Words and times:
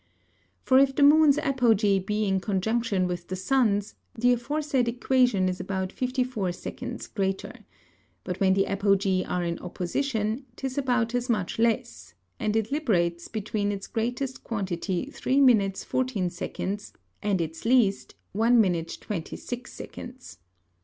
For 0.63 0.79
if 0.79 0.95
the 0.95 1.03
Moon's 1.03 1.37
Apogee 1.37 1.99
be 1.99 2.25
in 2.25 2.39
Conjunction 2.39 3.05
with 3.07 3.27
the 3.27 3.35
Sun's, 3.35 3.93
the 4.17 4.33
aforesaid 4.33 4.87
Equation 4.87 5.47
is 5.47 5.59
about 5.59 5.91
54 5.91 6.53
seconds 6.53 7.05
greater: 7.05 7.53
But 8.23 8.39
when 8.39 8.55
the 8.55 8.65
Apogees 8.65 9.27
are 9.27 9.43
in 9.43 9.59
Opposition, 9.59 10.47
'tis 10.55 10.75
about 10.79 11.13
as 11.13 11.29
much 11.29 11.59
less; 11.59 12.15
and 12.39 12.55
it 12.55 12.71
librates 12.71 13.31
between 13.31 13.71
its 13.71 13.85
greatest 13.85 14.43
Quantity 14.43 15.05
3 15.05 15.39
minutes, 15.39 15.83
14 15.83 16.31
seconds, 16.31 16.93
and 17.21 17.39
its 17.39 17.63
least, 17.63 18.15
1 18.31 18.59
minute, 18.59 18.97
26 19.01 19.71
seconds. 19.71 20.39